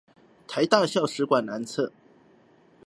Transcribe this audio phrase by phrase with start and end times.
[0.47, 1.91] 臺大校史館南側